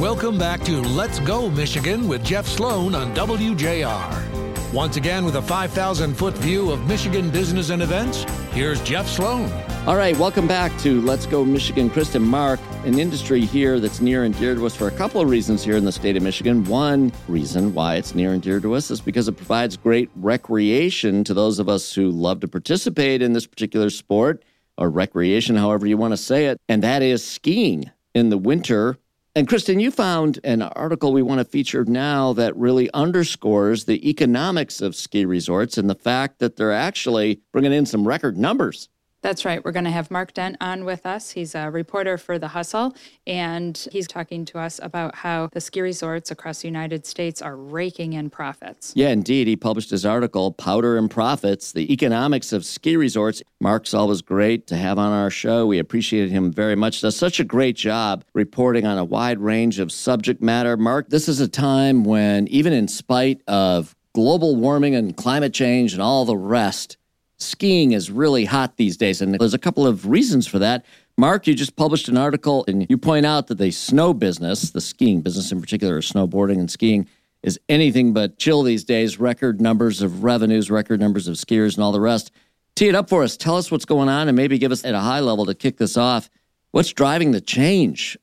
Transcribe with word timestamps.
Welcome 0.00 0.38
back 0.38 0.64
to 0.64 0.80
Let's 0.80 1.20
Go 1.20 1.50
Michigan 1.50 2.08
with 2.08 2.24
Jeff 2.24 2.46
Sloan 2.46 2.94
on 2.94 3.14
WJR. 3.14 4.72
Once 4.72 4.96
again, 4.96 5.26
with 5.26 5.36
a 5.36 5.42
5,000 5.42 6.14
foot 6.14 6.32
view 6.38 6.70
of 6.70 6.86
Michigan 6.86 7.28
business 7.28 7.68
and 7.68 7.82
events, 7.82 8.22
here's 8.52 8.80
Jeff 8.80 9.06
Sloan. 9.06 9.52
All 9.86 9.96
right, 9.96 10.16
welcome 10.16 10.46
back 10.48 10.74
to 10.78 11.02
Let's 11.02 11.26
Go 11.26 11.44
Michigan. 11.44 11.90
Kristen 11.90 12.22
Mark, 12.22 12.58
an 12.86 12.98
industry 12.98 13.42
here 13.42 13.78
that's 13.78 14.00
near 14.00 14.24
and 14.24 14.34
dear 14.38 14.54
to 14.54 14.64
us 14.64 14.74
for 14.74 14.88
a 14.88 14.90
couple 14.90 15.20
of 15.20 15.28
reasons 15.28 15.62
here 15.62 15.76
in 15.76 15.84
the 15.84 15.92
state 15.92 16.16
of 16.16 16.22
Michigan. 16.22 16.64
One 16.64 17.12
reason 17.28 17.74
why 17.74 17.96
it's 17.96 18.14
near 18.14 18.32
and 18.32 18.40
dear 18.40 18.58
to 18.58 18.76
us 18.76 18.90
is 18.90 19.02
because 19.02 19.28
it 19.28 19.36
provides 19.36 19.76
great 19.76 20.08
recreation 20.16 21.24
to 21.24 21.34
those 21.34 21.58
of 21.58 21.68
us 21.68 21.92
who 21.92 22.10
love 22.10 22.40
to 22.40 22.48
participate 22.48 23.20
in 23.20 23.34
this 23.34 23.46
particular 23.46 23.90
sport 23.90 24.46
or 24.78 24.88
recreation, 24.88 25.56
however 25.56 25.86
you 25.86 25.98
want 25.98 26.12
to 26.14 26.16
say 26.16 26.46
it, 26.46 26.58
and 26.70 26.82
that 26.82 27.02
is 27.02 27.22
skiing 27.22 27.90
in 28.14 28.30
the 28.30 28.38
winter 28.38 28.96
and 29.36 29.48
Kristen, 29.48 29.78
you 29.78 29.92
found 29.92 30.40
an 30.42 30.62
article 30.62 31.12
we 31.12 31.22
want 31.22 31.38
to 31.38 31.44
feature 31.44 31.84
now 31.84 32.32
that 32.32 32.56
really 32.56 32.90
underscores 32.92 33.84
the 33.84 34.08
economics 34.08 34.80
of 34.80 34.96
ski 34.96 35.24
resorts 35.24 35.78
and 35.78 35.88
the 35.88 35.94
fact 35.94 36.40
that 36.40 36.56
they're 36.56 36.72
actually 36.72 37.40
bringing 37.52 37.72
in 37.72 37.86
some 37.86 38.06
record 38.06 38.36
numbers. 38.36 38.88
That's 39.22 39.44
right. 39.44 39.62
We're 39.62 39.72
going 39.72 39.84
to 39.84 39.90
have 39.90 40.10
Mark 40.10 40.32
Dent 40.32 40.56
on 40.62 40.86
with 40.86 41.04
us. 41.04 41.32
He's 41.32 41.54
a 41.54 41.70
reporter 41.70 42.16
for 42.16 42.38
The 42.38 42.48
Hustle, 42.48 42.96
and 43.26 43.86
he's 43.92 44.08
talking 44.08 44.46
to 44.46 44.58
us 44.58 44.80
about 44.82 45.14
how 45.14 45.48
the 45.52 45.60
ski 45.60 45.82
resorts 45.82 46.30
across 46.30 46.62
the 46.62 46.68
United 46.68 47.04
States 47.04 47.42
are 47.42 47.54
raking 47.54 48.14
in 48.14 48.30
profits. 48.30 48.94
Yeah, 48.96 49.08
indeed. 49.10 49.46
He 49.46 49.56
published 49.56 49.90
his 49.90 50.06
article, 50.06 50.52
Powder 50.52 50.96
and 50.96 51.10
Profits 51.10 51.72
The 51.72 51.92
Economics 51.92 52.52
of 52.52 52.64
Ski 52.64 52.96
Resorts. 52.96 53.42
Mark's 53.60 53.92
always 53.92 54.22
great 54.22 54.66
to 54.68 54.76
have 54.76 54.98
on 54.98 55.12
our 55.12 55.30
show. 55.30 55.66
We 55.66 55.78
appreciate 55.78 56.30
him 56.30 56.50
very 56.50 56.74
much. 56.74 57.02
Does 57.02 57.16
such 57.16 57.40
a 57.40 57.44
great 57.44 57.76
job 57.76 58.24
reporting 58.32 58.86
on 58.86 58.96
a 58.96 59.04
wide 59.04 59.38
range 59.38 59.78
of 59.80 59.92
subject 59.92 60.40
matter. 60.40 60.78
Mark, 60.78 61.10
this 61.10 61.28
is 61.28 61.40
a 61.40 61.48
time 61.48 62.04
when, 62.04 62.48
even 62.48 62.72
in 62.72 62.88
spite 62.88 63.42
of 63.46 63.94
global 64.14 64.56
warming 64.56 64.94
and 64.94 65.16
climate 65.16 65.52
change 65.52 65.92
and 65.92 66.02
all 66.02 66.24
the 66.24 66.36
rest, 66.36 66.96
skiing 67.40 67.92
is 67.92 68.10
really 68.10 68.44
hot 68.44 68.76
these 68.76 68.96
days. 68.96 69.20
And 69.20 69.34
there's 69.34 69.54
a 69.54 69.58
couple 69.58 69.86
of 69.86 70.06
reasons 70.06 70.46
for 70.46 70.58
that. 70.58 70.84
Mark, 71.16 71.46
you 71.46 71.54
just 71.54 71.76
published 71.76 72.08
an 72.08 72.16
article 72.16 72.64
and 72.66 72.86
you 72.88 72.96
point 72.96 73.26
out 73.26 73.48
that 73.48 73.58
the 73.58 73.70
snow 73.70 74.14
business, 74.14 74.70
the 74.70 74.80
skiing 74.80 75.20
business 75.20 75.52
in 75.52 75.60
particular, 75.60 75.96
or 75.96 76.00
snowboarding 76.00 76.58
and 76.58 76.70
skiing, 76.70 77.06
is 77.42 77.58
anything 77.68 78.12
but 78.12 78.38
chill 78.38 78.62
these 78.62 78.84
days. 78.84 79.18
Record 79.18 79.60
numbers 79.60 80.02
of 80.02 80.22
revenues, 80.22 80.70
record 80.70 81.00
numbers 81.00 81.28
of 81.28 81.36
skiers, 81.36 81.74
and 81.74 81.84
all 81.84 81.92
the 81.92 82.00
rest. 82.00 82.30
Tee 82.74 82.88
it 82.88 82.94
up 82.94 83.08
for 83.08 83.22
us. 83.22 83.36
Tell 83.36 83.56
us 83.56 83.70
what's 83.70 83.84
going 83.84 84.08
on 84.08 84.28
and 84.28 84.36
maybe 84.36 84.58
give 84.58 84.72
us 84.72 84.84
at 84.84 84.94
a 84.94 85.00
high 85.00 85.20
level 85.20 85.46
to 85.46 85.54
kick 85.54 85.76
this 85.76 85.96
off. 85.96 86.30
What's 86.70 86.92
driving 86.92 87.32
the 87.32 87.40
change? 87.40 88.16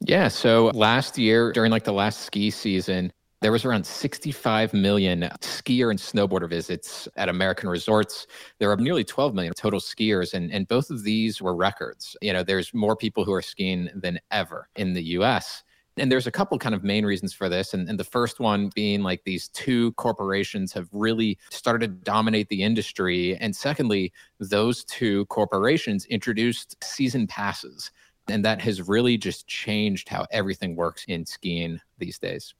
Yeah. 0.00 0.28
So 0.28 0.66
last 0.74 1.18
year, 1.18 1.52
during 1.52 1.70
like 1.70 1.84
the 1.84 1.92
last 1.92 2.20
ski 2.22 2.50
season, 2.50 3.12
there 3.42 3.50
was 3.50 3.64
around 3.64 3.84
65 3.84 4.72
million 4.72 5.22
skier 5.40 5.90
and 5.90 5.98
snowboarder 5.98 6.48
visits 6.48 7.08
at 7.16 7.28
American 7.28 7.68
resorts. 7.68 8.28
There 8.60 8.70
are 8.70 8.76
nearly 8.76 9.02
12 9.02 9.34
million 9.34 9.52
total 9.54 9.80
skiers, 9.80 10.32
and, 10.32 10.52
and 10.52 10.68
both 10.68 10.90
of 10.90 11.02
these 11.02 11.42
were 11.42 11.54
records. 11.54 12.16
You 12.22 12.32
know, 12.32 12.44
there's 12.44 12.72
more 12.72 12.94
people 12.94 13.24
who 13.24 13.32
are 13.32 13.42
skiing 13.42 13.90
than 13.96 14.20
ever 14.30 14.68
in 14.76 14.92
the 14.92 15.02
US. 15.18 15.64
And 15.96 16.10
there's 16.10 16.28
a 16.28 16.30
couple 16.30 16.56
kind 16.56 16.74
of 16.74 16.84
main 16.84 17.04
reasons 17.04 17.34
for 17.34 17.48
this. 17.48 17.74
And, 17.74 17.88
and 17.88 17.98
the 17.98 18.04
first 18.04 18.38
one 18.38 18.70
being 18.76 19.02
like 19.02 19.24
these 19.24 19.48
two 19.48 19.92
corporations 19.94 20.72
have 20.72 20.88
really 20.92 21.36
started 21.50 21.80
to 21.80 21.88
dominate 22.04 22.48
the 22.48 22.62
industry. 22.62 23.36
And 23.38 23.54
secondly, 23.54 24.12
those 24.38 24.84
two 24.84 25.26
corporations 25.26 26.06
introduced 26.06 26.82
season 26.82 27.26
passes. 27.26 27.90
And 28.28 28.44
that 28.44 28.60
has 28.62 28.88
really 28.88 29.18
just 29.18 29.48
changed 29.48 30.08
how 30.08 30.26
everything 30.30 30.76
works 30.76 31.04
in 31.08 31.26
skiing 31.26 31.80
these 31.98 32.20
days. 32.20 32.54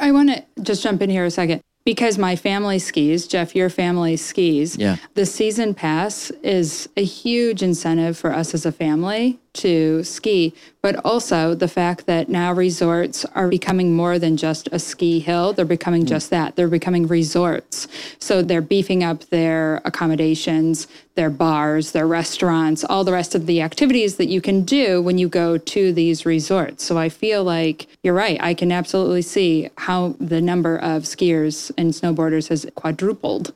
I 0.00 0.12
want 0.12 0.30
to 0.30 0.44
just 0.62 0.82
jump 0.82 1.02
in 1.02 1.10
here 1.10 1.24
a 1.24 1.30
second 1.30 1.62
because 1.84 2.18
my 2.18 2.36
family 2.36 2.78
skis, 2.78 3.26
Jeff, 3.26 3.54
your 3.54 3.70
family 3.70 4.16
skis. 4.16 4.76
Yeah. 4.76 4.96
The 5.14 5.26
season 5.26 5.74
pass 5.74 6.30
is 6.42 6.88
a 6.96 7.04
huge 7.04 7.62
incentive 7.62 8.16
for 8.16 8.32
us 8.32 8.54
as 8.54 8.66
a 8.66 8.72
family 8.72 9.38
to 9.54 10.04
ski, 10.04 10.52
but 10.82 10.96
also 11.04 11.54
the 11.54 11.68
fact 11.68 12.06
that 12.06 12.28
now 12.28 12.52
resorts 12.52 13.24
are 13.34 13.48
becoming 13.48 13.94
more 13.94 14.18
than 14.18 14.36
just 14.36 14.68
a 14.72 14.78
ski 14.78 15.18
hill. 15.20 15.52
They're 15.52 15.64
becoming 15.64 16.04
mm. 16.04 16.08
just 16.08 16.30
that. 16.30 16.56
They're 16.56 16.68
becoming 16.68 17.06
resorts. 17.06 17.88
So 18.18 18.42
they're 18.42 18.60
beefing 18.60 19.02
up 19.02 19.24
their 19.26 19.80
accommodations, 19.84 20.86
their 21.14 21.30
bars, 21.30 21.92
their 21.92 22.06
restaurants, 22.06 22.84
all 22.84 23.04
the 23.04 23.12
rest 23.12 23.34
of 23.34 23.46
the 23.46 23.62
activities 23.62 24.16
that 24.16 24.26
you 24.26 24.40
can 24.40 24.62
do 24.62 25.00
when 25.00 25.16
you 25.16 25.28
go 25.28 25.56
to 25.56 25.92
these 25.92 26.26
resorts. 26.26 26.84
So 26.84 26.98
I 26.98 27.08
feel 27.08 27.44
like 27.44 27.86
you're 28.02 28.14
right. 28.14 28.38
I 28.42 28.54
can 28.54 28.72
absolutely 28.72 29.22
see 29.22 29.70
how 29.78 30.16
the 30.20 30.40
number 30.40 30.76
of 30.76 31.04
skiers 31.04 31.70
and 31.78 31.92
snowboarders 31.92 32.48
has 32.48 32.66
quadrupled 32.74 33.52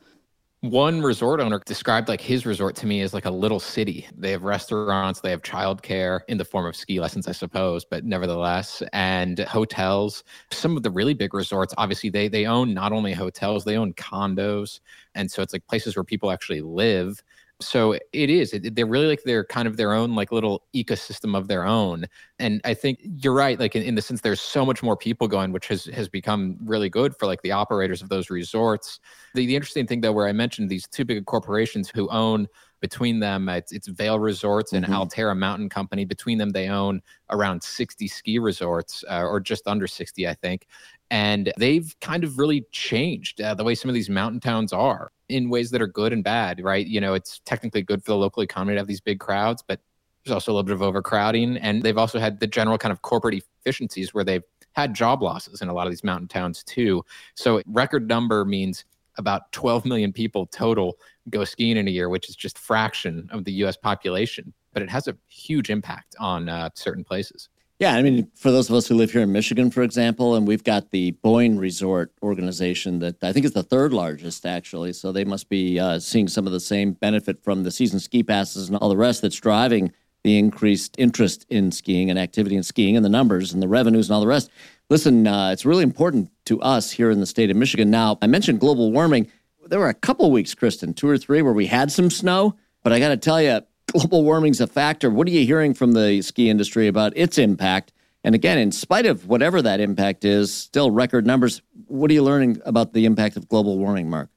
one 0.60 1.02
resort 1.02 1.41
owner 1.41 1.60
described 1.66 2.08
like 2.08 2.20
his 2.20 2.44
resort 2.44 2.74
to 2.76 2.86
me 2.86 3.00
as 3.02 3.14
like 3.14 3.26
a 3.26 3.30
little 3.30 3.60
city. 3.60 4.08
They 4.16 4.32
have 4.32 4.42
restaurants, 4.42 5.20
they 5.20 5.30
have 5.30 5.42
childcare 5.42 6.20
in 6.26 6.36
the 6.36 6.44
form 6.44 6.66
of 6.66 6.74
ski 6.74 6.98
lessons, 7.00 7.28
I 7.28 7.32
suppose, 7.32 7.84
but 7.84 8.04
nevertheless, 8.04 8.82
and 8.92 9.38
hotels. 9.41 10.24
Some 10.50 10.76
of 10.76 10.82
the 10.82 10.91
really 10.91 11.14
big 11.14 11.32
resorts, 11.32 11.74
obviously, 11.78 12.10
they 12.10 12.26
they 12.26 12.46
own 12.46 12.74
not 12.74 12.92
only 12.92 13.12
hotels, 13.12 13.64
they 13.64 13.76
own 13.76 13.92
condos, 13.94 14.80
and 15.14 15.30
so 15.30 15.42
it's 15.42 15.52
like 15.52 15.66
places 15.69 15.94
where 15.96 16.04
people 16.04 16.32
actually 16.32 16.60
live 16.60 17.22
so 17.60 17.92
it 17.92 18.30
is 18.30 18.52
it, 18.52 18.76
they're 18.76 18.86
really 18.86 19.08
like 19.08 19.22
they're 19.24 19.44
kind 19.44 19.66
of 19.66 19.76
their 19.76 19.92
own 19.92 20.14
like 20.14 20.30
little 20.30 20.62
ecosystem 20.74 21.36
of 21.36 21.48
their 21.48 21.64
own. 21.64 22.06
And 22.38 22.60
i 22.64 22.74
think 22.74 23.00
you're 23.02 23.34
right 23.34 23.58
like 23.58 23.74
in, 23.74 23.82
in, 23.82 23.94
the 23.94 24.02
sense 24.02 24.20
there's 24.20 24.41
so 24.41 24.64
much 24.64 24.82
more 24.82 24.96
people 24.96 25.26
going 25.26 25.52
which 25.52 25.66
has 25.69 25.86
has 25.86 26.08
become 26.08 26.56
really 26.64 26.88
good 26.88 27.16
for 27.16 27.26
like 27.26 27.42
the 27.42 27.52
operators 27.52 28.00
of 28.00 28.08
those 28.08 28.30
resorts. 28.30 29.00
The, 29.34 29.46
the 29.46 29.56
interesting 29.56 29.86
thing 29.86 30.00
though 30.00 30.12
where 30.12 30.28
i 30.28 30.32
mentioned 30.32 30.69
these 30.70 30.86
two 30.86 31.04
big 31.04 31.26
corporations 31.26 31.91
who 31.91 32.08
own 32.10 32.46
between 32.80 33.19
them 33.19 33.48
it's, 33.48 33.72
it's 33.72 33.88
vail 33.88 34.20
resorts 34.20 34.72
and 34.72 34.84
mm-hmm. 34.84 34.94
alterra 34.94 35.36
mountain 35.36 35.69
company. 35.69 36.04
Between 36.04 36.38
them 36.38 36.50
they 36.50 36.69
own 36.69 37.02
around 37.30 37.62
60 37.62 38.06
ski 38.06 38.38
resorts 38.38 39.04
uh, 39.10 39.22
or 39.22 39.40
just 39.40 39.66
under 39.66 39.86
60 39.88 40.28
i 40.28 40.34
think. 40.34 40.66
And 41.10 41.52
they've 41.56 41.96
kind 42.00 42.22
of 42.22 42.38
really 42.38 42.66
changed 42.70 43.40
uh, 43.40 43.54
the 43.54 43.64
way 43.64 43.75
some 43.75 43.88
of 43.88 43.94
these 43.94 44.10
mountain 44.10 44.40
towns 44.40 44.72
are 44.72 45.10
in 45.28 45.50
ways 45.50 45.70
that 45.70 45.82
are 45.82 45.86
good 45.86 46.12
and 46.12 46.24
bad, 46.24 46.62
right? 46.62 46.86
You 46.86 47.00
know, 47.00 47.14
it's 47.14 47.40
technically 47.44 47.82
good 47.82 48.02
for 48.02 48.12
the 48.12 48.16
local 48.16 48.42
economy 48.42 48.74
to 48.74 48.80
have 48.80 48.86
these 48.86 49.00
big 49.00 49.20
crowds, 49.20 49.62
but 49.66 49.80
there's 50.24 50.32
also 50.34 50.52
a 50.52 50.54
little 50.54 50.64
bit 50.64 50.74
of 50.74 50.82
overcrowding. 50.82 51.56
And 51.58 51.82
they've 51.82 51.98
also 51.98 52.18
had 52.18 52.40
the 52.40 52.46
general 52.46 52.78
kind 52.78 52.92
of 52.92 53.02
corporate 53.02 53.42
efficiencies 53.62 54.14
where 54.14 54.24
they've 54.24 54.42
had 54.72 54.94
job 54.94 55.22
losses 55.22 55.62
in 55.62 55.68
a 55.68 55.72
lot 55.72 55.86
of 55.86 55.92
these 55.92 56.04
mountain 56.04 56.28
towns 56.28 56.62
too. 56.64 57.04
So 57.34 57.62
record 57.66 58.08
number 58.08 58.44
means 58.44 58.84
about 59.16 59.50
12 59.52 59.84
million 59.84 60.12
people 60.12 60.46
total 60.46 60.98
go 61.30 61.44
skiing 61.44 61.76
in 61.76 61.88
a 61.88 61.90
year, 61.90 62.08
which 62.08 62.28
is 62.28 62.36
just 62.36 62.58
fraction 62.58 63.28
of 63.32 63.44
the 63.44 63.52
U.S. 63.54 63.76
population. 63.76 64.52
But 64.72 64.82
it 64.82 64.90
has 64.90 65.08
a 65.08 65.16
huge 65.26 65.70
impact 65.70 66.14
on 66.20 66.48
uh, 66.48 66.70
certain 66.74 67.04
places. 67.04 67.48
Yeah, 67.78 67.94
I 67.94 68.02
mean, 68.02 68.28
for 68.34 68.50
those 68.50 68.68
of 68.68 68.74
us 68.74 68.88
who 68.88 68.96
live 68.96 69.12
here 69.12 69.22
in 69.22 69.30
Michigan, 69.30 69.70
for 69.70 69.82
example, 69.82 70.34
and 70.34 70.48
we've 70.48 70.64
got 70.64 70.90
the 70.90 71.12
Boyne 71.12 71.58
Resort 71.58 72.12
organization 72.22 72.98
that 72.98 73.22
I 73.22 73.32
think 73.32 73.46
is 73.46 73.52
the 73.52 73.62
third 73.62 73.92
largest, 73.92 74.44
actually. 74.44 74.92
So 74.92 75.12
they 75.12 75.24
must 75.24 75.48
be 75.48 75.78
uh, 75.78 76.00
seeing 76.00 76.26
some 76.26 76.44
of 76.44 76.52
the 76.52 76.58
same 76.58 76.92
benefit 76.92 77.44
from 77.44 77.62
the 77.62 77.70
season 77.70 78.00
ski 78.00 78.24
passes 78.24 78.68
and 78.68 78.76
all 78.78 78.88
the 78.88 78.96
rest 78.96 79.22
that's 79.22 79.36
driving 79.36 79.92
the 80.24 80.36
increased 80.38 80.96
interest 80.98 81.46
in 81.48 81.70
skiing 81.70 82.10
and 82.10 82.18
activity 82.18 82.56
in 82.56 82.64
skiing 82.64 82.96
and 82.96 83.04
the 83.04 83.08
numbers 83.08 83.52
and 83.52 83.62
the 83.62 83.68
revenues 83.68 84.08
and 84.08 84.14
all 84.14 84.20
the 84.20 84.26
rest. 84.26 84.50
Listen, 84.90 85.28
uh, 85.28 85.50
it's 85.50 85.64
really 85.64 85.84
important 85.84 86.32
to 86.46 86.60
us 86.60 86.90
here 86.90 87.12
in 87.12 87.20
the 87.20 87.26
state 87.26 87.48
of 87.48 87.56
Michigan. 87.56 87.90
Now, 87.92 88.18
I 88.20 88.26
mentioned 88.26 88.58
global 88.58 88.90
warming. 88.90 89.30
There 89.66 89.78
were 89.78 89.88
a 89.88 89.94
couple 89.94 90.28
weeks, 90.32 90.52
Kristen, 90.52 90.94
two 90.94 91.08
or 91.08 91.16
three, 91.16 91.42
where 91.42 91.52
we 91.52 91.66
had 91.66 91.92
some 91.92 92.10
snow. 92.10 92.56
But 92.82 92.92
I 92.92 92.98
got 92.98 93.10
to 93.10 93.16
tell 93.16 93.40
you, 93.40 93.60
global 93.93 94.25
warming's 94.25 94.60
a 94.60 94.66
factor. 94.66 95.10
What 95.10 95.26
are 95.26 95.31
you 95.31 95.44
hearing 95.44 95.75
from 95.75 95.93
the 95.93 96.22
ski 96.22 96.49
industry 96.49 96.87
about 96.87 97.16
its 97.16 97.38
impact? 97.38 97.93
And 98.25 98.34
again, 98.34 98.59
in 98.59 98.72
spite 98.72 99.06
of 99.06 99.26
whatever 99.26 99.62
that 99.62 99.81
impact 99.81 100.25
is, 100.25 100.52
still 100.52 100.90
record 100.90 101.26
numbers. 101.26 101.62
What 101.87 102.11
are 102.11 102.14
you 102.14 102.23
learning 102.23 102.61
about 102.64 102.93
the 102.93 103.05
impact 103.05 103.37
of 103.37 103.49
global 103.49 103.79
warming, 103.79 104.11
Mark? 104.11 104.29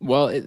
Well, 0.00 0.28
it, 0.28 0.44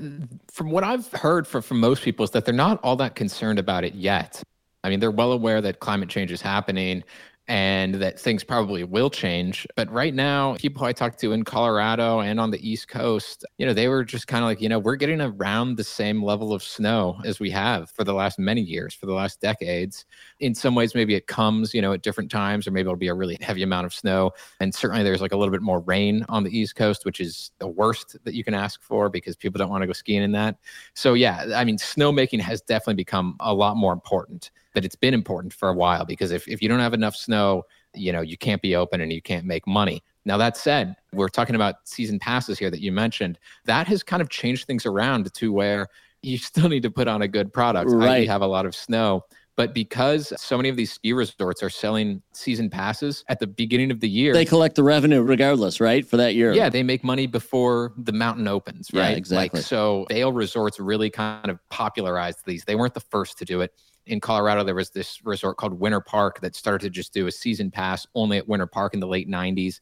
from 0.51 0.71
what 0.71 0.83
I've 0.83 1.11
heard 1.11 1.47
from, 1.47 1.61
from 1.61 1.79
most 1.79 2.03
people 2.03 2.23
is 2.23 2.31
that 2.31 2.45
they're 2.45 2.53
not 2.53 2.79
all 2.83 2.95
that 2.97 3.15
concerned 3.15 3.59
about 3.59 3.83
it 3.83 3.93
yet. 3.93 4.43
I 4.83 4.89
mean, 4.89 4.99
they're 4.99 5.11
well 5.11 5.31
aware 5.31 5.61
that 5.61 5.79
climate 5.79 6.09
change 6.09 6.31
is 6.31 6.41
happening 6.41 7.03
and 7.47 7.95
that 7.95 8.17
things 8.17 8.43
probably 8.43 8.85
will 8.85 9.09
change. 9.09 9.67
But 9.75 9.91
right 9.91 10.13
now, 10.13 10.55
people 10.55 10.85
I 10.85 10.93
talked 10.93 11.19
to 11.19 11.33
in 11.33 11.43
Colorado 11.43 12.19
and 12.19 12.39
on 12.39 12.51
the 12.51 12.67
East 12.69 12.87
Coast, 12.87 13.45
you 13.57 13.65
know, 13.65 13.73
they 13.73 13.89
were 13.89 14.05
just 14.05 14.27
kind 14.27 14.43
of 14.43 14.49
like, 14.49 14.61
you 14.61 14.69
know, 14.69 14.79
we're 14.79 14.95
getting 14.95 15.19
around 15.19 15.75
the 15.75 15.83
same 15.83 16.23
level 16.23 16.53
of 16.53 16.63
snow 16.63 17.19
as 17.25 17.41
we 17.41 17.49
have 17.51 17.89
for 17.89 18.05
the 18.05 18.13
last 18.13 18.39
many 18.39 18.61
years, 18.61 18.93
for 18.93 19.07
the 19.07 19.13
last 19.13 19.41
decades. 19.41 20.05
In 20.39 20.55
some 20.55 20.73
ways, 20.73 20.95
maybe 20.95 21.15
it 21.15 21.27
comes, 21.27 21.73
you 21.73 21.81
know, 21.81 21.91
at 21.91 22.01
different 22.01 22.31
times, 22.31 22.65
or 22.65 22.71
maybe 22.71 22.87
it'll 22.87 22.95
be 22.95 23.09
a 23.09 23.13
really 23.13 23.37
heavy 23.41 23.63
amount 23.63 23.85
of 23.85 23.93
snow. 23.93 24.31
And 24.61 24.73
certainly 24.73 25.03
there's 25.03 25.21
like 25.21 25.33
a 25.33 25.37
little 25.37 25.51
bit 25.51 25.61
more 25.61 25.81
rain 25.81 26.25
on 26.29 26.43
the 26.43 26.57
East 26.57 26.75
Coast, 26.75 27.03
which 27.03 27.19
is 27.19 27.51
the 27.59 27.67
worst 27.67 28.15
that 28.23 28.35
you 28.35 28.45
can 28.45 28.53
ask 28.53 28.81
for 28.81 29.09
because 29.09 29.35
people 29.35 29.59
don't 29.59 29.69
want 29.69 29.81
to 29.81 29.87
go 29.87 29.93
skiing 29.93 30.23
in 30.23 30.31
that. 30.31 30.57
So, 30.93 31.13
yeah, 31.13 31.45
I 31.55 31.65
mean, 31.65 31.77
snowmaking 31.77 32.39
has 32.39 32.61
definitely 32.61 32.95
become 32.95 33.35
a 33.41 33.53
lot 33.53 33.75
more 33.75 33.91
important 33.91 34.51
but 34.73 34.83
it's 34.85 34.95
been 34.95 35.13
important 35.13 35.53
for 35.53 35.69
a 35.69 35.73
while 35.73 36.05
because 36.05 36.31
if, 36.31 36.47
if 36.47 36.61
you 36.61 36.69
don't 36.69 36.79
have 36.79 36.93
enough 36.93 37.15
snow, 37.15 37.63
you 37.93 38.11
know, 38.11 38.21
you 38.21 38.37
can't 38.37 38.61
be 38.61 38.75
open 38.75 39.01
and 39.01 39.11
you 39.13 39.21
can't 39.21 39.45
make 39.45 39.67
money. 39.67 40.03
Now, 40.25 40.37
that 40.37 40.55
said, 40.57 40.95
we're 41.11 41.27
talking 41.27 41.55
about 41.55 41.75
season 41.83 42.17
passes 42.17 42.57
here 42.57 42.69
that 42.71 42.79
you 42.81 42.91
mentioned. 42.91 43.37
That 43.65 43.87
has 43.87 44.03
kind 44.03 44.21
of 44.21 44.29
changed 44.29 44.65
things 44.67 44.85
around 44.85 45.33
to 45.33 45.51
where 45.51 45.87
you 46.21 46.37
still 46.37 46.69
need 46.69 46.83
to 46.83 46.91
put 46.91 47.07
on 47.07 47.21
a 47.21 47.27
good 47.27 47.51
product. 47.53 47.91
Right. 47.91 48.23
You 48.23 48.29
have 48.29 48.41
a 48.41 48.47
lot 48.47 48.65
of 48.65 48.73
snow. 48.75 49.25
But 49.55 49.75
because 49.75 50.33
so 50.41 50.57
many 50.57 50.69
of 50.69 50.77
these 50.77 50.91
ski 50.91 51.13
resorts 51.13 51.61
are 51.61 51.69
selling 51.69 52.23
season 52.31 52.71
passes 52.71 53.23
at 53.29 53.39
the 53.39 53.45
beginning 53.45 53.91
of 53.91 53.99
the 53.99 54.09
year, 54.09 54.33
They 54.33 54.45
collect 54.45 54.75
the 54.75 54.81
revenue 54.81 55.21
regardless, 55.21 55.79
right? 55.79 56.07
For 56.07 56.17
that 56.17 56.33
year. 56.33 56.53
yeah, 56.53 56.69
they 56.69 56.81
make 56.81 57.03
money 57.03 57.27
before 57.27 57.93
the 57.97 58.13
mountain 58.13 58.47
opens, 58.47 58.89
Yeah, 58.91 59.01
right? 59.01 59.17
exactly. 59.17 59.59
Like, 59.59 59.65
so 59.67 60.07
Vail 60.09 60.31
Resorts 60.33 60.79
really 60.79 61.11
kind 61.11 61.51
of 61.51 61.59
popularized 61.69 62.39
these. 62.47 62.63
They 62.65 62.73
weren't 62.73 62.95
the 62.95 62.99
first 62.99 63.37
to 63.39 63.45
do 63.45 63.61
it. 63.61 63.73
In 64.05 64.19
Colorado, 64.19 64.63
there 64.63 64.75
was 64.75 64.89
this 64.89 65.23
resort 65.25 65.57
called 65.57 65.79
Winter 65.79 66.01
Park 66.01 66.41
that 66.41 66.55
started 66.55 66.85
to 66.85 66.89
just 66.89 67.13
do 67.13 67.27
a 67.27 67.31
season 67.31 67.71
pass 67.71 68.05
only 68.15 68.37
at 68.37 68.47
Winter 68.47 68.67
Park 68.67 68.93
in 68.93 68.99
the 68.99 69.07
late 69.07 69.29
90s. 69.29 69.79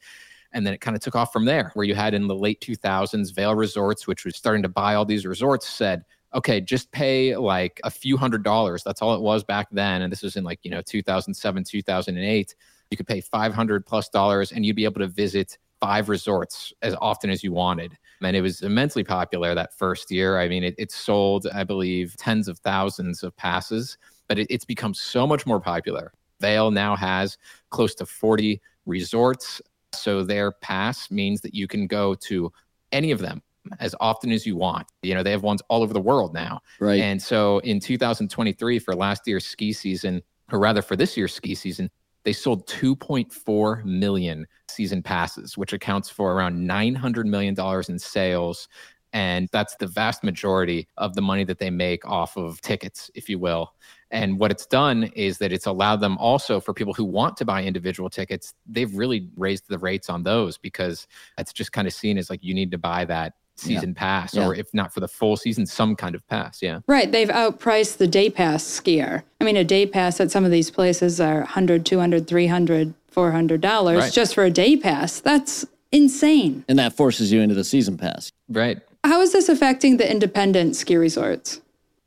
And 0.53 0.65
then 0.65 0.73
it 0.73 0.81
kind 0.81 0.95
of 0.95 1.01
took 1.01 1.15
off 1.15 1.31
from 1.31 1.45
there, 1.45 1.71
where 1.73 1.85
you 1.85 1.95
had 1.95 2.13
in 2.13 2.27
the 2.27 2.35
late 2.35 2.62
2000s, 2.62 3.33
Vail 3.33 3.56
Resorts, 3.56 4.06
which 4.06 4.25
was 4.25 4.35
starting 4.35 4.62
to 4.63 4.69
buy 4.69 4.95
all 4.95 5.06
these 5.06 5.25
resorts, 5.25 5.68
said, 5.68 6.03
okay, 6.33 6.62
just 6.62 6.91
pay 6.91 7.35
like 7.35 7.79
a 7.83 7.89
few 7.89 8.18
hundred 8.18 8.44
dollars. 8.44 8.83
That's 8.83 9.01
all 9.01 9.15
it 9.15 9.21
was 9.21 9.44
back 9.44 9.68
then. 9.71 10.01
And 10.01 10.12
this 10.12 10.21
was 10.21 10.35
in 10.35 10.44
like, 10.44 10.59
you 10.63 10.71
know, 10.71 10.81
2007, 10.81 11.63
2008. 11.63 12.56
You 12.89 12.97
could 12.97 13.07
pay 13.07 13.21
500 13.21 13.85
plus 13.85 14.09
dollars 14.09 14.51
and 14.51 14.65
you'd 14.65 14.75
be 14.75 14.85
able 14.85 15.00
to 15.00 15.07
visit 15.07 15.57
five 15.79 16.09
resorts 16.09 16.74
as 16.81 16.95
often 17.01 17.29
as 17.29 17.44
you 17.44 17.51
wanted. 17.51 17.97
And 18.21 18.35
it 18.35 18.41
was 18.41 18.62
immensely 18.62 19.03
popular 19.03 19.56
that 19.56 19.73
first 19.77 20.12
year. 20.12 20.39
I 20.39 20.47
mean, 20.47 20.63
it, 20.63 20.75
it 20.77 20.91
sold, 20.91 21.47
I 21.53 21.63
believe, 21.63 22.15
tens 22.18 22.47
of 22.47 22.59
thousands 22.59 23.23
of 23.23 23.35
passes, 23.35 23.97
but 24.27 24.38
it, 24.38 24.47
it's 24.50 24.65
become 24.65 24.94
so 24.94 25.25
much 25.25 25.45
more 25.45 25.59
popular. 25.59 26.12
Vail 26.39 26.71
now 26.71 26.95
has 26.95 27.38
close 27.69 27.95
to 27.95 28.06
40 28.06 28.62
resorts. 28.85 29.62
So 29.94 30.23
their 30.23 30.51
pass 30.51 31.12
means 31.12 31.41
that 31.41 31.53
you 31.53 31.68
can 31.68 31.88
go 31.88 32.15
to 32.15 32.51
any 32.91 33.12
of 33.12 33.19
them 33.19 33.41
as 33.79 33.95
often 34.00 34.31
as 34.31 34.45
you 34.45 34.56
want. 34.56 34.88
You 35.03 35.13
know, 35.13 35.24
they 35.24 35.31
have 35.31 35.44
ones 35.44 35.62
all 35.69 35.83
over 35.83 35.94
the 35.94 36.01
world 36.01 36.33
now. 36.33 36.62
Right. 36.79 37.00
And 37.00 37.21
so 37.21 37.59
in 37.59 37.79
2023, 37.79 38.79
for 38.79 38.95
last 38.95 39.27
year's 39.27 39.45
ski 39.45 39.74
season, 39.74 40.21
or 40.51 40.59
rather 40.59 40.81
for 40.81 40.95
this 40.95 41.15
year's 41.15 41.33
ski 41.33 41.56
season, 41.56 41.89
they 42.23 42.33
sold 42.33 42.68
2.4 42.68 43.83
million 43.83 44.47
season 44.68 45.01
passes, 45.01 45.57
which 45.57 45.73
accounts 45.73 46.09
for 46.09 46.33
around 46.33 46.57
$900 46.57 47.25
million 47.25 47.56
in 47.89 48.00
sales. 48.00 48.68
And 49.13 49.50
that's 49.51 49.75
the 49.75 49.88
vast 49.88 50.23
majority 50.23 50.88
of 50.97 51.15
the 51.15 51.21
money 51.21 51.44
that 51.44 51.59
they 51.59 51.69
make 51.69 52.07
off 52.07 52.38
of 52.38 52.62
tickets, 52.62 53.12
if 53.13 53.27
you 53.27 53.39
will. 53.39 53.73
And 54.09 54.39
what 54.39 54.51
it's 54.51 54.65
done 54.65 55.03
is 55.15 55.38
that 55.39 55.51
it's 55.51 55.65
allowed 55.65 55.97
them 55.97 56.18
also 56.18 56.59
for 56.59 56.73
people 56.73 56.94
who 56.94 57.06
want 57.06 57.35
to 57.38 57.45
buy 57.45 57.63
individual 57.63 58.09
tickets, 58.09 58.53
they've 58.65 58.94
really 58.94 59.29
raised 59.35 59.65
the 59.67 59.79
rates 59.79 60.09
on 60.09 60.24
those 60.24 60.57
because 60.57 61.07
it's 61.38 61.53
just 61.53 61.71
kind 61.71 61.88
of 61.88 61.94
seen 61.94 62.17
as 62.17 62.29
like 62.29 62.44
you 62.44 62.53
need 62.53 62.71
to 62.71 62.77
buy 62.77 63.06
that 63.06 63.33
season 63.56 63.94
pass, 63.94 64.33
Yeah. 64.33 64.48
or 64.48 64.56
if 64.56 64.74
not 64.74 64.94
for 64.94 65.00
the 65.00 65.07
full 65.07 65.38
season, 65.38 65.65
some 65.65 65.95
kind 65.95 66.15
of 66.15 66.27
pass. 66.27 66.62
Yeah. 66.62 66.80
Right. 66.88 67.12
They've 67.12 67.30
outpriced 67.30 67.98
the 67.98 68.07
day 68.07 68.30
pass 68.30 68.63
skier. 68.63 69.24
I 69.39 69.44
mean, 69.44 69.57
a 69.57 69.63
day 69.63 69.86
pass 69.86 70.19
at 70.19 70.31
some 70.31 70.45
of 70.45 70.51
these 70.51 70.71
places 70.71 71.19
are 71.21 71.39
100, 71.42 71.86
200, 71.86 72.27
300, 72.27 72.94
400 73.09 73.62
dollars 73.62 74.00
Right. 74.00 74.13
just 74.13 74.33
for 74.33 74.44
a 74.44 74.50
day 74.51 74.77
pass. 74.77 75.19
That's 75.19 75.65
insane. 75.92 76.63
and 76.69 76.80
that 76.80 76.94
forces 76.94 77.31
you 77.31 77.42
into 77.42 77.53
the 77.56 77.63
season 77.65 77.98
pass. 77.98 78.31
Right. 78.50 78.80
How 79.03 79.21
is 79.21 79.31
this 79.33 79.50
affecting 79.50 79.98
the 79.98 80.09
independent 80.09 80.75
ski 80.75 80.95
resorts? 80.95 81.59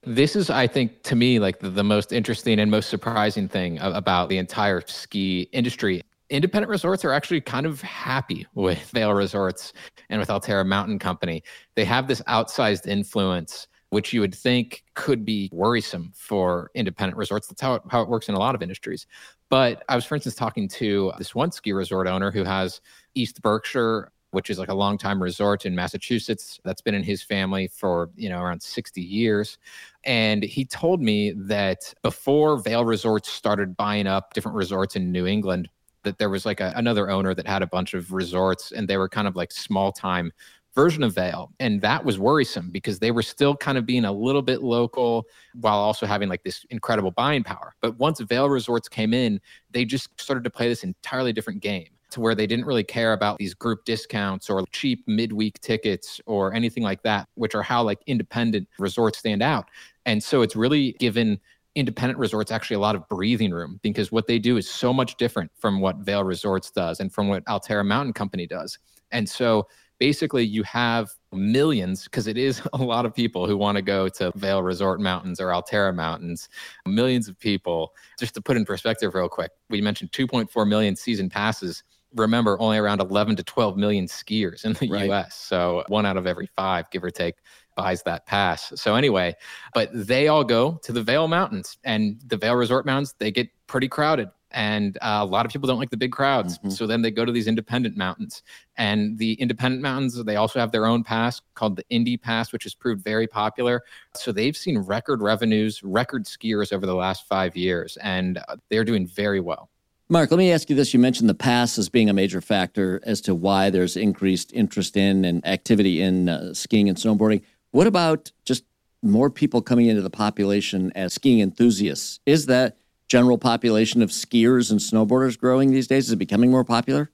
This 0.07 0.37
is, 0.37 0.51
I 0.51 0.67
think, 0.67 1.03
to 1.05 1.17
me, 1.17 1.39
like 1.39 1.61
the, 1.61 1.71
the 1.71 1.85
most 1.85 2.13
interesting 2.13 2.59
and 2.61 2.71
most 2.71 2.89
surprising 2.91 3.49
thing 3.49 3.79
about 3.81 4.29
the 4.29 4.39
entire 4.39 4.83
ski 4.87 5.49
industry. 5.53 6.03
Independent 6.31 6.71
resorts 6.71 7.05
are 7.05 7.13
actually 7.13 7.41
kind 7.41 7.67
of 7.67 7.81
happy 7.81 8.47
with 8.55 8.91
Vail 8.91 9.13
Resorts 9.13 9.73
and 10.09 10.21
with 10.21 10.29
Alterra 10.29 10.67
Mountain 10.67 10.99
Company. 10.99 11.43
They 11.75 11.85
have 11.85 12.09
this 12.09 12.23
outsized 12.23 12.87
influence, 12.87 13.67
which 13.91 14.13
you 14.13 14.21
would 14.21 14.35
think 14.35 14.85
could 14.95 15.25
be 15.25 15.51
worrisome 15.53 16.13
for 16.15 16.71
independent 16.75 17.17
resorts. 17.17 17.47
That's 17.47 17.61
how 17.61 17.75
it, 17.75 17.83
how 17.89 18.03
it 18.03 18.09
works 18.09 18.29
in 18.29 18.35
a 18.35 18.39
lot 18.39 18.55
of 18.55 18.63
industries. 18.63 19.07
But 19.51 19.85
I 19.89 19.95
was, 19.95 20.05
for 20.05 20.15
instance, 20.15 20.35
talking 20.35 20.69
to 20.69 21.13
this 21.19 21.35
one 21.35 21.53
ski 21.53 21.73
resort 21.73 22.09
owner 22.09 22.31
who 22.31 22.45
has 22.45 22.81
East 23.15 23.43
Berkshire 23.43 24.11
which 24.35 24.51
is 24.51 24.59
like 24.59 24.69
a 24.69 24.75
longtime 24.75 25.23
resort 25.23 25.65
in 25.65 25.77
Massachusetts 25.77 26.59
that's 26.65 26.83
been 26.83 26.95
in 26.95 27.05
his 27.05 27.23
family 27.23 27.69
for, 27.69 28.11
you 28.17 28.29
know, 28.29 28.43
around 28.43 28.61
60 28.61 29.01
years. 29.01 29.59
And 30.05 30.43
he 30.43 30.65
told 30.65 31.01
me 31.01 31.33
that 31.37 31.95
before 32.03 32.59
Vail 32.59 32.85
Resorts 32.85 33.31
started 33.31 33.77
buying 33.77 34.09
up 34.09 34.35
different 34.35 34.57
resorts 34.57 34.97
in 34.97 35.13
New 35.13 35.27
England, 35.27 35.71
that 36.05 36.19
there 36.19 36.31
was 36.31 36.47
like 36.47 36.61
a, 36.61 36.73
another 36.77 37.11
owner 37.11 37.35
that 37.35 37.47
had 37.47 37.63
a 37.63 37.67
bunch 37.67 37.95
of 37.95 38.13
resorts 38.13 38.73
and 38.73 38.89
they 38.89 38.97
were 38.97 39.09
kind 39.09 39.29
of 39.29 39.37
like 39.37 39.53
small 39.53 39.93
time 39.93 40.33
version 40.75 41.03
of 41.03 41.15
Vail. 41.15 41.53
And 41.61 41.81
that 41.83 42.05
was 42.05 42.19
worrisome 42.19 42.71
because 42.71 42.99
they 42.99 43.11
were 43.11 43.23
still 43.23 43.57
kind 43.57 43.79
of 43.79 43.87
being 43.87 44.05
a 44.05 44.13
little 44.13 44.43
bit 44.43 44.63
local 44.63 45.27
while 45.61 45.79
also 45.79 46.05
having 46.07 46.29
like 46.29 46.43
this 46.43 46.67
incredible 46.71 47.13
buying 47.13 47.45
power. 47.45 47.75
But 47.81 47.97
once 47.99 48.21
Vail 48.21 48.49
Resorts 48.49 48.89
came 48.89 49.15
in, 49.15 49.41
they 49.71 49.85
just 49.85 50.09
started 50.21 50.45
to 50.45 50.51
play 50.51 50.69
this 50.69 50.85
entirely 50.85 51.33
different 51.33 51.61
game 51.61 51.89
to 52.11 52.21
where 52.21 52.35
they 52.35 52.47
didn't 52.47 52.65
really 52.65 52.85
care 52.85 53.13
about 53.13 53.39
these 53.39 53.55
group 53.55 53.85
discounts 53.85 54.49
or 54.49 54.65
cheap 54.73 55.03
midweek 55.07 55.61
tickets 55.61 56.21
or 56.27 56.55
anything 56.55 56.83
like 56.83 57.03
that, 57.03 57.29
which 57.35 57.55
are 57.55 57.63
how 57.63 57.83
like 57.83 57.99
independent 58.07 58.69
resorts 58.79 59.19
stand 59.19 59.43
out. 59.43 59.69
And 60.07 60.23
so 60.23 60.43
it's 60.43 60.55
really 60.55 60.93
given 60.93 61.41
independent 61.75 62.19
resorts 62.19 62.53
actually 62.53 62.77
a 62.77 62.81
lot 62.81 62.95
of 62.95 63.09
breathing 63.09 63.51
room 63.51 63.81
because 63.83 64.13
what 64.13 64.27
they 64.27 64.39
do 64.39 64.57
is 64.57 64.69
so 64.69 64.93
much 64.93 65.17
different 65.17 65.51
from 65.57 65.81
what 65.81 65.97
Vail 65.99 66.25
Resorts 66.25 66.71
does 66.71 67.01
and 67.01 67.13
from 67.13 67.29
what 67.29 67.45
Alterra 67.47 67.85
Mountain 67.85 68.13
Company 68.13 68.47
does. 68.47 68.79
And 69.11 69.29
so 69.29 69.67
basically 69.99 70.45
you 70.45 70.63
have 70.65 71.11
millions 71.33 72.05
because 72.05 72.27
it 72.27 72.37
is 72.37 72.63
a 72.73 72.79
lot 72.79 73.07
of 73.07 73.15
people 73.15 73.47
who 73.47 73.57
want 73.57 73.77
to 73.77 73.83
go 73.83 74.09
to 74.09 74.33
Vail 74.37 74.63
Resort 74.63 75.01
Mountains 75.01 75.41
or 75.41 75.49
Alterra 75.49 75.95
Mountains, 75.95 76.49
millions 76.87 77.29
of 77.29 77.39
people. 77.39 77.93
Just 78.19 78.35
to 78.35 78.41
put 78.41 78.57
in 78.57 78.65
perspective 78.65 79.15
real 79.15 79.29
quick, 79.29 79.51
we 79.69 79.81
mentioned 79.81 80.13
2.4 80.13 80.69
million 80.69 80.95
season 80.97 81.29
passes 81.29 81.83
remember 82.17 82.61
only 82.61 82.79
around 82.79 83.01
11 83.01 83.37
to 83.37 83.43
12 83.43 83.77
million 83.77 84.07
skiers 84.07 84.65
in 84.65 84.75
the 84.75 84.89
Right. 84.89 85.11
US. 85.11 85.35
So 85.35 85.85
one 85.89 86.07
out 86.07 86.17
of 86.17 86.27
every 86.27 86.49
five, 86.55 86.91
give 86.91 87.03
or 87.03 87.11
take, 87.11 87.37
buys 87.75 88.03
that 88.05 88.27
pass. 88.27 88.73
So 88.77 88.95
anyway, 88.95 89.35
but 89.73 89.91
they 89.93 90.29
all 90.29 90.45
go 90.45 90.81
to 90.83 90.93
the 90.93 91.03
Vail 91.03 91.29
Mountains 91.29 91.79
and 91.85 92.21
the 92.27 92.37
Vail 92.37 92.55
Resort 92.55 92.87
Mountains, 92.87 93.15
they 93.19 93.31
get 93.31 93.49
pretty 93.67 93.89
crowded. 93.89 94.29
And 94.51 94.97
uh, 95.03 95.19
a 95.21 95.25
lot 95.25 95.45
of 95.45 95.51
people 95.53 95.67
don't 95.67 95.81
like 95.81 95.91
the 95.91 95.97
big 95.97 96.13
crowds. 96.13 96.59
Mhm. 96.59 96.71
So 96.73 96.87
then 96.87 97.03
they 97.03 97.11
go 97.11 97.25
to 97.25 97.33
these 97.33 97.49
independent 97.49 97.97
mountains. 97.97 98.43
And 98.77 99.19
the 99.19 99.33
independent 99.35 99.83
mountains, 99.83 100.23
they 100.23 100.37
also 100.37 100.61
have 100.61 100.71
their 100.71 100.87
own 100.87 101.03
pass 101.03 101.43
called 101.55 101.75
the 101.75 101.85
Indy 101.91 102.17
Pass, 102.17 102.53
which 102.53 102.63
has 102.63 102.73
proved 102.73 103.03
very 103.03 103.27
popular. 103.27 103.83
So 104.15 104.31
they've 104.31 104.57
seen 104.57 104.79
record 104.79 105.23
revenues, 105.23 105.83
record 105.83 106.27
skiers 106.27 106.73
over 106.73 106.87
the 106.87 106.95
last 106.95 107.27
five 107.27 107.57
years, 107.57 107.99
and 108.01 108.39
uh, 108.39 108.57
they're 108.71 108.85
doing 108.85 109.09
very 109.09 109.41
well. 109.41 109.71
Mark, 110.11 110.31
let 110.31 110.37
me 110.37 110.53
ask 110.53 110.69
you 110.69 110.77
this. 110.77 110.93
You 110.93 111.01
mentioned 111.01 111.31
the 111.31 111.35
pass 111.35 111.79
as 111.79 111.89
being 111.89 112.11
a 112.11 112.13
major 112.13 112.43
factor 112.43 113.01
as 113.05 113.23
to 113.23 113.35
why 113.35 113.71
there's 113.71 113.97
increased 113.97 114.53
interest 114.53 114.99
in 114.99 115.25
and 115.25 115.45
activity 115.47 116.03
in 116.03 116.29
uh, 116.29 116.53
skiing 116.53 116.91
and 116.91 116.99
snowboarding. 116.99 117.43
What 117.75 117.89
about 117.89 118.31
just 118.45 118.63
more 119.03 119.29
people 119.29 119.61
coming 119.61 119.87
into 119.87 120.01
the 120.01 120.09
population 120.09 120.93
as 120.95 121.13
skiing 121.13 121.41
enthusiasts? 121.41 122.21
Is 122.25 122.47
that 122.47 122.77
general 123.09 123.37
population 123.37 124.01
of 124.01 124.11
skiers 124.11 124.71
and 124.71 124.79
snowboarders 124.79 125.37
growing 125.37 125.73
these 125.73 125.89
days? 125.89 126.07
Is 126.07 126.13
it 126.13 126.17
becoming 126.21 126.53
more 126.53 126.63
popular? 126.63 127.11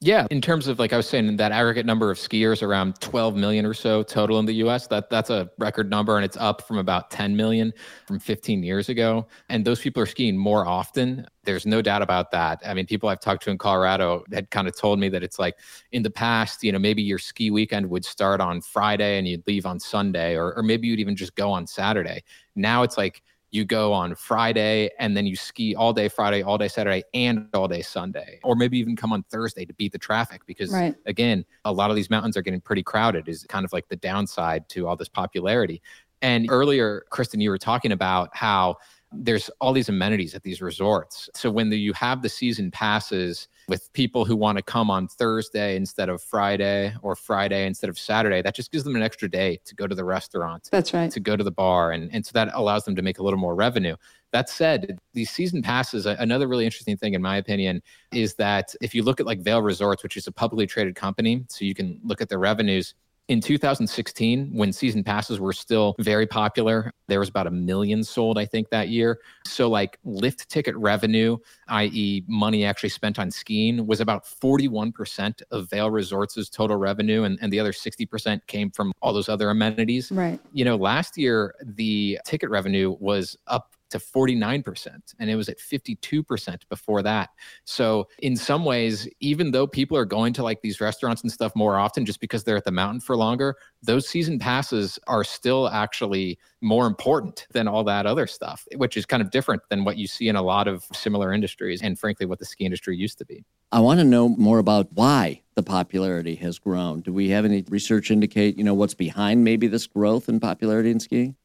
Yeah, 0.00 0.26
in 0.30 0.42
terms 0.42 0.66
of 0.68 0.78
like 0.78 0.92
I 0.92 0.98
was 0.98 1.08
saying, 1.08 1.38
that 1.38 1.52
aggregate 1.52 1.86
number 1.86 2.10
of 2.10 2.18
skiers 2.18 2.62
around 2.62 3.00
12 3.00 3.34
million 3.34 3.64
or 3.64 3.72
so 3.72 4.02
total 4.02 4.38
in 4.38 4.44
the 4.44 4.52
U.S. 4.56 4.86
That 4.88 5.08
that's 5.08 5.30
a 5.30 5.48
record 5.56 5.88
number, 5.88 6.16
and 6.16 6.24
it's 6.24 6.36
up 6.36 6.68
from 6.68 6.76
about 6.76 7.10
10 7.10 7.34
million 7.34 7.72
from 8.06 8.18
15 8.18 8.62
years 8.62 8.90
ago. 8.90 9.26
And 9.48 9.64
those 9.64 9.80
people 9.80 10.02
are 10.02 10.06
skiing 10.06 10.36
more 10.36 10.66
often. 10.66 11.26
There's 11.44 11.64
no 11.64 11.80
doubt 11.80 12.02
about 12.02 12.30
that. 12.32 12.60
I 12.66 12.74
mean, 12.74 12.84
people 12.84 13.08
I've 13.08 13.20
talked 13.20 13.42
to 13.44 13.50
in 13.50 13.56
Colorado 13.56 14.22
had 14.34 14.50
kind 14.50 14.68
of 14.68 14.76
told 14.76 14.98
me 14.98 15.08
that 15.08 15.22
it's 15.22 15.38
like 15.38 15.56
in 15.92 16.02
the 16.02 16.10
past, 16.10 16.62
you 16.62 16.72
know, 16.72 16.78
maybe 16.78 17.00
your 17.00 17.18
ski 17.18 17.50
weekend 17.50 17.88
would 17.88 18.04
start 18.04 18.42
on 18.42 18.60
Friday 18.60 19.16
and 19.16 19.26
you'd 19.26 19.46
leave 19.46 19.64
on 19.64 19.80
Sunday, 19.80 20.36
or 20.36 20.52
or 20.56 20.62
maybe 20.62 20.88
you'd 20.88 21.00
even 21.00 21.16
just 21.16 21.34
go 21.36 21.50
on 21.50 21.66
Saturday. 21.66 22.22
Now 22.54 22.82
it's 22.82 22.98
like 22.98 23.22
you 23.50 23.64
go 23.64 23.92
on 23.92 24.14
Friday 24.14 24.90
and 24.98 25.16
then 25.16 25.26
you 25.26 25.36
ski 25.36 25.74
all 25.74 25.92
day 25.92 26.08
Friday, 26.08 26.42
all 26.42 26.58
day 26.58 26.68
Saturday, 26.68 27.04
and 27.14 27.48
all 27.54 27.68
day 27.68 27.82
Sunday, 27.82 28.40
or 28.42 28.56
maybe 28.56 28.78
even 28.78 28.96
come 28.96 29.12
on 29.12 29.22
Thursday 29.24 29.64
to 29.64 29.72
beat 29.74 29.92
the 29.92 29.98
traffic 29.98 30.42
because 30.46 30.72
Right. 30.72 30.94
again, 31.06 31.44
a 31.64 31.72
lot 31.72 31.90
of 31.90 31.96
these 31.96 32.10
mountains 32.10 32.36
are 32.36 32.42
getting 32.42 32.60
pretty 32.60 32.82
crowded, 32.82 33.28
is 33.28 33.44
kind 33.48 33.64
of 33.64 33.72
like 33.72 33.88
the 33.88 33.96
downside 33.96 34.68
to 34.70 34.86
all 34.86 34.96
this 34.96 35.08
popularity. 35.08 35.80
And 36.22 36.50
earlier, 36.50 37.04
Kristen, 37.10 37.40
you 37.40 37.50
were 37.50 37.58
talking 37.58 37.92
about 37.92 38.34
how 38.34 38.76
there's 39.12 39.48
all 39.60 39.72
these 39.72 39.88
amenities 39.88 40.34
at 40.34 40.42
these 40.42 40.60
resorts. 40.60 41.30
So 41.34 41.50
when 41.50 41.70
the, 41.70 41.78
you 41.78 41.92
have 41.92 42.22
the 42.22 42.28
season 42.28 42.70
passes 42.70 43.48
with 43.68 43.92
people 43.92 44.24
who 44.24 44.36
want 44.36 44.58
to 44.58 44.62
come 44.62 44.90
on 44.90 45.08
Thursday 45.08 45.76
instead 45.76 46.08
of 46.08 46.22
Friday 46.22 46.94
or 47.02 47.16
Friday 47.16 47.66
instead 47.66 47.90
of 47.90 47.98
Saturday, 47.98 48.42
that 48.42 48.54
just 48.54 48.70
gives 48.70 48.84
them 48.84 48.94
an 48.94 49.02
extra 49.02 49.28
day 49.28 49.60
to 49.64 49.74
go 49.74 49.86
to 49.86 49.94
the 49.94 50.04
restaurant. 50.04 50.68
That's 50.70 50.94
right. 50.94 51.10
To 51.10 51.20
go 51.20 51.36
to 51.36 51.42
the 51.42 51.50
bar. 51.50 51.92
And, 51.92 52.10
and 52.12 52.24
so 52.24 52.30
that 52.34 52.50
allows 52.54 52.84
them 52.84 52.94
to 52.96 53.02
make 53.02 53.18
a 53.18 53.22
little 53.22 53.38
more 53.38 53.54
revenue. 53.54 53.96
That 54.32 54.48
said, 54.48 54.98
these 55.14 55.30
season 55.30 55.62
passes, 55.62 56.06
another 56.06 56.46
really 56.46 56.64
interesting 56.64 56.96
thing, 56.96 57.14
in 57.14 57.22
my 57.22 57.36
opinion, 57.36 57.82
is 58.12 58.34
that 58.34 58.74
if 58.80 58.94
you 58.94 59.02
look 59.02 59.20
at 59.20 59.26
like 59.26 59.40
Vail 59.40 59.62
Resorts, 59.62 60.02
which 60.02 60.16
is 60.16 60.26
a 60.26 60.32
publicly 60.32 60.66
traded 60.66 60.94
company, 60.94 61.44
so 61.48 61.64
you 61.64 61.74
can 61.74 62.00
look 62.04 62.20
at 62.20 62.28
their 62.28 62.38
revenues, 62.38 62.94
in 63.28 63.40
2016, 63.40 64.50
when 64.52 64.72
season 64.72 65.02
passes 65.02 65.40
were 65.40 65.52
still 65.52 65.96
very 65.98 66.26
popular, 66.26 66.92
there 67.08 67.18
was 67.18 67.28
about 67.28 67.48
a 67.48 67.50
million 67.50 68.04
sold, 68.04 68.38
I 68.38 68.46
think, 68.46 68.70
that 68.70 68.88
year. 68.88 69.18
So, 69.44 69.68
like 69.68 69.98
lift 70.04 70.48
ticket 70.48 70.76
revenue, 70.76 71.36
i.e., 71.68 72.24
money 72.28 72.64
actually 72.64 72.90
spent 72.90 73.18
on 73.18 73.30
skiing, 73.30 73.86
was 73.86 74.00
about 74.00 74.24
41% 74.24 75.42
of 75.50 75.68
Vail 75.70 75.90
Resorts' 75.90 76.48
total 76.48 76.76
revenue, 76.76 77.24
and, 77.24 77.38
and 77.42 77.52
the 77.52 77.58
other 77.58 77.72
60% 77.72 78.46
came 78.46 78.70
from 78.70 78.92
all 79.02 79.12
those 79.12 79.28
other 79.28 79.50
amenities. 79.50 80.12
Right. 80.12 80.40
You 80.52 80.64
know, 80.64 80.76
last 80.76 81.18
year, 81.18 81.54
the 81.64 82.20
ticket 82.24 82.48
revenue 82.50 82.96
was 83.00 83.36
up 83.48 83.75
to 83.90 83.98
49%, 83.98 85.14
and 85.18 85.30
it 85.30 85.36
was 85.36 85.48
at 85.48 85.58
52% 85.58 86.68
before 86.68 87.02
that. 87.02 87.30
So, 87.64 88.08
in 88.18 88.36
some 88.36 88.64
ways, 88.64 89.08
even 89.20 89.50
though 89.50 89.66
people 89.66 89.96
are 89.96 90.04
going 90.04 90.32
to 90.34 90.42
like 90.42 90.60
these 90.62 90.80
restaurants 90.80 91.22
and 91.22 91.30
stuff 91.30 91.52
more 91.54 91.78
often 91.78 92.04
just 92.04 92.20
because 92.20 92.44
they're 92.44 92.56
at 92.56 92.64
the 92.64 92.72
mountain 92.72 93.00
for 93.00 93.16
longer, 93.16 93.56
those 93.82 94.08
season 94.08 94.38
passes 94.38 94.98
are 95.06 95.24
still 95.24 95.68
actually 95.68 96.38
more 96.60 96.86
important 96.86 97.46
than 97.52 97.68
all 97.68 97.84
that 97.84 98.06
other 98.06 98.26
stuff, 98.26 98.66
which 98.76 98.96
is 98.96 99.06
kind 99.06 99.22
of 99.22 99.30
different 99.30 99.62
than 99.70 99.84
what 99.84 99.96
you 99.96 100.06
see 100.06 100.28
in 100.28 100.36
a 100.36 100.42
lot 100.42 100.66
of 100.68 100.84
similar 100.92 101.32
industries 101.32 101.82
and, 101.82 101.98
frankly, 101.98 102.26
what 102.26 102.38
the 102.38 102.44
ski 102.44 102.64
industry 102.64 102.96
used 102.96 103.18
to 103.18 103.24
be. 103.24 103.44
I 103.72 103.80
want 103.80 104.00
to 104.00 104.04
know 104.04 104.28
more 104.28 104.58
about 104.58 104.92
why 104.92 105.42
the 105.54 105.62
popularity 105.62 106.36
has 106.36 106.58
grown. 106.58 107.00
Do 107.00 107.12
we 107.12 107.30
have 107.30 107.44
any 107.44 107.64
research 107.68 108.10
indicate, 108.10 108.56
you 108.56 108.64
know, 108.64 108.74
what's 108.74 108.94
behind 108.94 109.42
maybe 109.42 109.66
this 109.66 109.86
growth 109.86 110.28
in 110.28 110.38
popularity 110.38 110.90
in 110.90 111.00
skiing? 111.00 111.36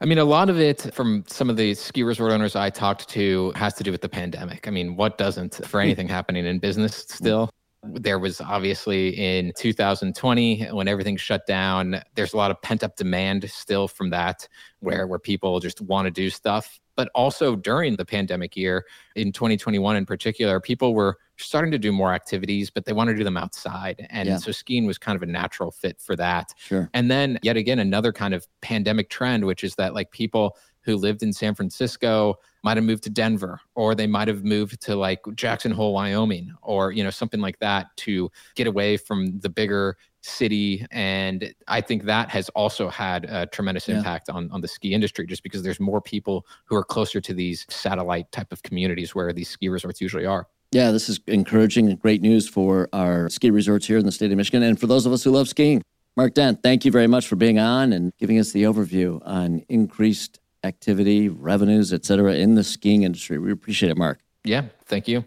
I 0.00 0.04
mean, 0.04 0.18
a 0.18 0.24
lot 0.24 0.50
of 0.50 0.60
it 0.60 0.92
from 0.94 1.24
some 1.26 1.48
of 1.48 1.56
the 1.56 1.74
ski 1.74 2.02
resort 2.02 2.32
owners 2.32 2.54
I 2.54 2.68
talked 2.68 3.08
to 3.10 3.52
has 3.56 3.74
to 3.74 3.84
do 3.84 3.90
with 3.90 4.02
the 4.02 4.08
pandemic. 4.08 4.68
I 4.68 4.70
mean, 4.70 4.94
what 4.96 5.16
doesn't 5.16 5.54
for 5.66 5.80
hmm. 5.80 5.86
anything 5.86 6.08
happening 6.08 6.44
in 6.44 6.58
business 6.58 7.06
still? 7.08 7.50
There 7.82 8.18
was 8.18 8.40
obviously 8.40 9.10
in 9.10 9.52
2020 9.56 10.66
when 10.72 10.88
everything 10.88 11.16
shut 11.16 11.46
down, 11.46 12.02
there's 12.14 12.34
a 12.34 12.36
lot 12.36 12.50
of 12.50 12.60
pent 12.60 12.82
up 12.82 12.96
demand 12.96 13.48
still 13.50 13.86
from 13.86 14.10
that 14.10 14.48
where 14.80 15.06
where 15.06 15.18
people 15.18 15.60
just 15.60 15.80
want 15.80 16.06
to 16.06 16.10
do 16.10 16.28
stuff 16.28 16.78
but 16.96 17.10
also 17.14 17.54
during 17.54 17.96
the 17.96 18.04
pandemic 18.04 18.56
year 18.56 18.84
in 19.14 19.32
2021 19.32 19.96
in 19.96 20.06
particular, 20.06 20.60
people 20.60 20.94
were 20.94 21.18
starting 21.36 21.70
to 21.70 21.78
do 21.78 21.92
more 21.92 22.12
activities, 22.12 22.70
but 22.70 22.84
they 22.84 22.92
wanted 22.92 23.12
to 23.12 23.18
do 23.18 23.24
them 23.24 23.36
outside. 23.36 24.06
And 24.10 24.28
yeah. 24.28 24.36
so 24.38 24.52
skiing 24.52 24.86
was 24.86 24.98
kind 24.98 25.16
of 25.16 25.22
a 25.22 25.30
natural 25.30 25.70
fit 25.70 26.00
for 26.00 26.16
that. 26.16 26.52
Sure. 26.56 26.90
And 26.94 27.10
then 27.10 27.38
yet 27.42 27.56
again, 27.56 27.78
another 27.78 28.12
kind 28.12 28.34
of 28.34 28.46
pandemic 28.62 29.10
trend, 29.10 29.44
which 29.44 29.62
is 29.62 29.74
that 29.76 29.94
like 29.94 30.10
people 30.10 30.56
who 30.80 30.96
lived 30.96 31.22
in 31.22 31.32
San 31.32 31.54
Francisco 31.54 32.36
might 32.66 32.76
have 32.76 32.84
moved 32.84 33.04
to 33.04 33.10
Denver 33.10 33.60
or 33.76 33.94
they 33.94 34.08
might 34.08 34.26
have 34.26 34.42
moved 34.42 34.82
to 34.82 34.96
like 34.96 35.20
Jackson 35.36 35.70
Hole, 35.70 35.94
Wyoming 35.94 36.52
or 36.62 36.90
you 36.90 37.04
know 37.04 37.10
something 37.10 37.40
like 37.40 37.56
that 37.60 37.96
to 37.98 38.28
get 38.56 38.66
away 38.66 38.96
from 38.96 39.38
the 39.38 39.48
bigger 39.48 39.96
city 40.20 40.84
and 40.90 41.54
I 41.68 41.80
think 41.80 42.02
that 42.06 42.28
has 42.30 42.48
also 42.56 42.88
had 42.88 43.26
a 43.26 43.46
tremendous 43.46 43.86
yeah. 43.86 43.98
impact 43.98 44.28
on 44.28 44.50
on 44.50 44.60
the 44.62 44.66
ski 44.66 44.94
industry 44.94 45.28
just 45.28 45.44
because 45.44 45.62
there's 45.62 45.78
more 45.78 46.00
people 46.00 46.44
who 46.64 46.74
are 46.74 46.82
closer 46.82 47.20
to 47.20 47.32
these 47.32 47.64
satellite 47.70 48.32
type 48.32 48.50
of 48.50 48.64
communities 48.64 49.14
where 49.14 49.32
these 49.32 49.48
ski 49.48 49.68
resorts 49.68 50.00
usually 50.00 50.26
are. 50.26 50.48
Yeah, 50.72 50.90
this 50.90 51.08
is 51.08 51.20
encouraging 51.28 51.88
and 51.88 52.00
great 52.00 52.20
news 52.20 52.48
for 52.48 52.88
our 52.92 53.30
ski 53.30 53.52
resorts 53.52 53.86
here 53.86 53.98
in 53.98 54.06
the 54.06 54.10
state 54.10 54.32
of 54.32 54.36
Michigan 54.36 54.64
and 54.64 54.80
for 54.80 54.88
those 54.88 55.06
of 55.06 55.12
us 55.12 55.22
who 55.22 55.30
love 55.30 55.48
skiing. 55.48 55.82
Mark 56.16 56.34
Dent, 56.34 56.64
thank 56.64 56.84
you 56.84 56.90
very 56.90 57.06
much 57.06 57.28
for 57.28 57.36
being 57.36 57.60
on 57.60 57.92
and 57.92 58.12
giving 58.18 58.40
us 58.40 58.50
the 58.50 58.64
overview 58.64 59.22
on 59.24 59.62
increased 59.68 60.40
activity, 60.66 61.28
revenues, 61.30 61.92
et 61.92 62.04
cetera, 62.04 62.34
in 62.34 62.54
the 62.54 62.64
skiing 62.64 63.04
industry. 63.04 63.38
We 63.38 63.50
appreciate 63.52 63.90
it, 63.90 63.96
Mark. 63.96 64.20
Yeah, 64.44 64.64
thank 64.84 65.08
you. 65.08 65.24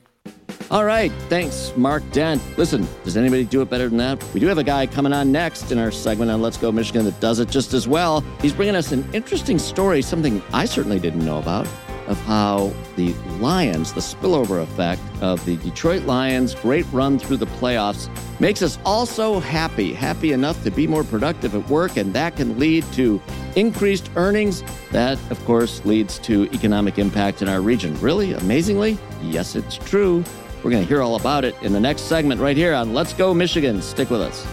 All 0.70 0.86
right. 0.86 1.12
Thanks, 1.30 1.74
Mark 1.76 2.04
Dent. 2.12 2.42
Listen, 2.56 2.88
does 3.04 3.18
anybody 3.18 3.44
do 3.44 3.62
it 3.64 3.70
better 3.72 3.90
than 3.90 3.98
that? 3.98 4.24
We 4.34 4.40
do 4.40 4.46
have 4.46 4.60
a 4.60 4.64
guy 4.64 4.86
coming 4.86 5.14
on 5.14 5.32
next 5.32 5.72
in 5.72 5.80
our 5.80 5.90
segment 5.90 6.30
on 6.30 6.44
Let's 6.44 6.58
Go 6.58 6.72
Michigan 6.72 7.06
that 7.06 7.20
does 7.20 7.40
it 7.40 7.50
just 7.50 7.74
as 7.74 7.88
well. 7.88 8.22
He's 8.40 8.54
bringing 8.54 8.76
us 8.76 8.92
an 8.92 9.04
interesting 9.12 9.58
story, 9.58 10.04
something 10.04 10.44
I 10.54 10.66
certainly 10.66 11.00
didn't 11.00 11.26
know 11.26 11.40
about 11.40 11.68
of 12.10 12.20
how 12.22 12.74
the 12.98 13.14
Lions, 13.40 13.94
the 13.94 14.02
spillover 14.02 14.62
effect 14.62 15.02
of 15.22 15.44
the 15.46 15.56
Detroit 15.58 16.04
Lions' 16.04 16.56
great 16.56 16.86
run 16.92 17.18
through 17.18 17.38
the 17.38 17.46
playoffs, 17.46 18.10
makes 18.40 18.62
us 18.62 18.78
all 18.84 19.06
so 19.06 19.40
happy, 19.40 19.94
happy 19.94 20.34
enough 20.34 20.62
to 20.64 20.72
be 20.72 20.88
more 20.88 21.04
productive 21.04 21.56
at 21.56 21.70
work, 21.70 21.96
and 21.96 22.14
that 22.14 22.36
can 22.36 22.60
lead 22.60 22.84
to 22.94 23.22
increased 23.56 24.10
earnings. 24.16 24.64
That, 24.92 25.18
of 25.32 25.44
course, 25.46 25.86
leads 25.86 26.20
to 26.20 26.50
economic 26.52 26.98
impact 26.98 27.42
in 27.42 27.48
our 27.48 27.62
region. 27.62 27.98
Really? 28.02 28.34
Amazingly? 28.34 28.98
Yes, 29.22 29.56
it's 29.56 29.78
true. 29.78 30.24
We're 30.64 30.72
going 30.72 30.84
to 30.84 30.90
hear 30.90 31.02
all 31.02 31.16
about 31.16 31.46
it 31.46 31.56
in 31.62 31.72
the 31.72 31.80
next 31.80 32.02
segment 32.04 32.42
right 32.42 32.58
here 32.58 32.74
on 32.74 32.94
Let's 32.94 33.14
Go 33.14 33.34
Michigan. 33.34 33.82
Stick 33.82 34.10
with 34.10 34.22
us. 34.22 34.46